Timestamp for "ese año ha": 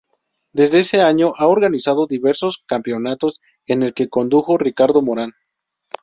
0.79-1.45